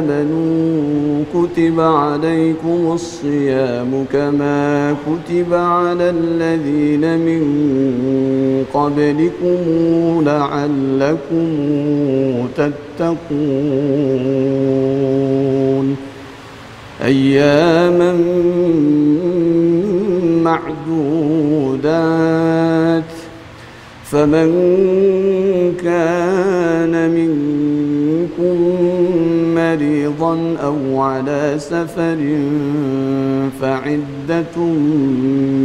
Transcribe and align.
آمنوا 0.00 1.24
كتب 1.34 1.80
عليكم 1.80 2.92
الصيام 2.92 4.04
كما 4.12 4.96
كتب 5.06 5.54
على 5.54 6.10
الذين 6.10 7.18
من 7.18 7.42
قبلكم 8.74 9.58
لعلكم 10.24 11.48
تتقون. 12.56 13.16
أياما 17.04 18.12
معدودات. 20.42 21.60
فمن 24.04 24.50
كان 25.82 26.94
منكم 27.10 28.56
مريضا 29.70 30.56
أو 30.64 31.00
على 31.00 31.54
سفر 31.58 32.18
فعدة 33.60 34.56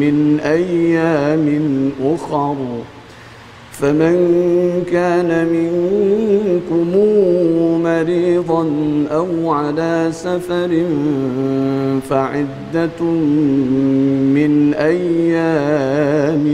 من 0.00 0.40
أيام 0.44 1.46
أخر. 2.04 2.56
فمن 3.72 4.14
كان 4.90 5.30
منكم 5.48 6.88
مريضا 7.82 8.66
أو 9.12 9.50
على 9.50 10.08
سفر 10.12 10.84
فعدة 12.08 13.02
من 14.36 14.74
أيام 14.74 16.46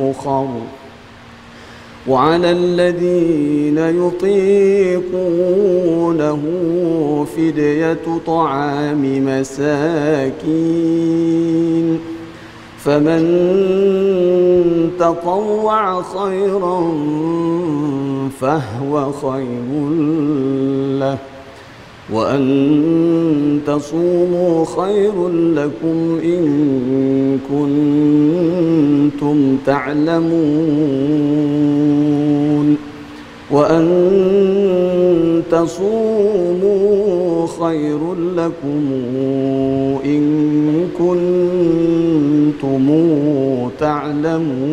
أخر. 0.00 0.48
وعلى 2.08 2.50
الذين 2.50 3.78
يطيقونه 3.78 5.22
فدية 7.36 7.98
طعام 8.26 9.24
مساكين 9.24 10.72
فمن 12.78 13.22
تطوع 14.98 16.02
خيرا 16.02 16.94
فهو 18.40 19.12
خير 19.12 19.90
له 20.98 21.18
وأن 22.12 23.60
تصوموا 23.66 24.64
خير 24.64 25.28
لكم 25.28 26.18
إن 26.24 27.38
كنتم 27.48 28.71
تعلمون 29.66 31.02
وأن 33.50 33.88
تصوموا 35.50 37.46
خير 37.46 38.14
لكم 38.14 38.92
إن 40.04 40.88
كنتم 40.98 42.86
تعلمون 43.80 44.72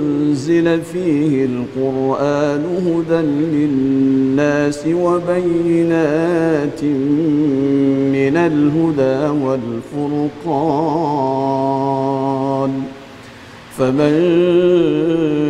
أنزل 0.51 0.81
فيه 0.81 1.45
القرآن 1.45 2.63
هدى 2.85 3.21
للناس 3.55 4.87
وبينات 4.87 6.83
من 8.13 8.37
الهدى 8.37 9.19
والفرقان. 9.95 10.71
فمن 13.77 14.13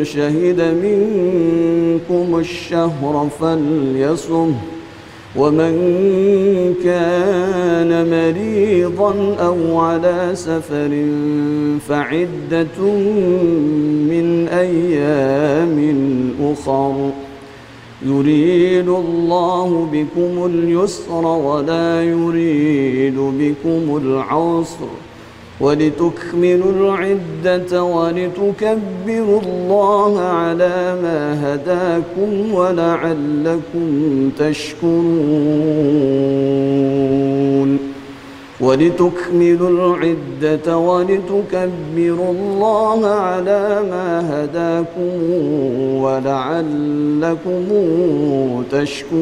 شهد 0.04 0.62
منكم 0.84 2.40
الشهر 2.40 3.30
فليصمه 3.40 4.56
ومن 5.36 5.74
كان 6.84 8.10
مريضا 8.10 9.36
أو 9.40 9.80
على 9.80 10.32
سفر 10.34 11.06
فعدة 11.88 12.80
من 14.12 14.48
أيام 14.48 15.78
أخر. 16.42 17.10
يريد 18.06 18.90
الله 18.90 19.88
بكم 19.94 20.46
اليسر 20.46 21.26
ولا 21.26 22.04
يريد 22.04 23.18
بكم 23.18 23.98
العسر. 24.04 24.90
ولتكملوا 25.62 26.72
العدة 26.72 27.84
ولتكبروا 27.84 29.42
الله 29.42 30.20
على 30.20 30.96
ما 31.04 31.54
هداكم 31.54 32.54
ولعلكم 32.54 33.90
تشكرون. 34.40 35.12
ولتكملوا 38.62 39.70
العدة 39.70 40.78
ولتكبروا 40.78 42.32
الله 42.32 43.06
على 43.08 43.82
ما 43.92 44.10
هداكم 44.30 45.12
ولعلكم 46.02 47.64
تشكرون. 48.72 49.22